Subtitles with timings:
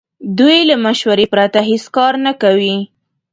[0.37, 2.77] دوی له مشورې پرته هیڅ کار نه کوي.